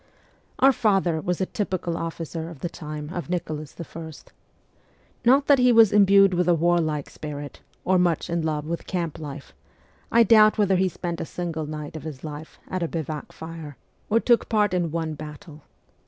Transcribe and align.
Our 0.57 0.71
father 0.73 1.21
was 1.21 1.41
a 1.41 1.45
typical 1.45 1.95
officer 1.95 2.49
of 2.49 2.61
the 2.61 2.69
time 2.69 3.11
of 3.13 3.29
Nicholas 3.29 3.75
I. 3.79 4.11
Not 5.23 5.45
that 5.45 5.59
he 5.59 5.71
was 5.71 5.93
imbued 5.93 6.33
with 6.33 6.47
a 6.47 6.55
warlike 6.55 7.07
spirit 7.07 7.61
or 7.85 7.99
much 7.99 8.27
in 8.27 8.41
love 8.41 8.65
with 8.65 8.87
camp 8.87 9.19
life; 9.19 9.53
I 10.11 10.23
doubt 10.23 10.57
whether 10.57 10.77
he 10.77 10.89
spent 10.89 11.21
a 11.21 11.25
single 11.25 11.67
night 11.67 11.95
of 11.95 12.01
his 12.01 12.23
life 12.23 12.57
at 12.67 12.81
a 12.81 12.87
bivouac 12.87 13.31
fire, 13.31 13.53
or 13.55 13.55
12 13.55 13.61
MEMOIRS 13.61 13.75
OF 13.75 13.91
A 13.91 13.93
REVOLUTIONIST 13.93 14.25
took 14.41 14.49
part 14.49 14.73
in 14.73 14.91
one 14.91 15.13
battle. 15.13 15.61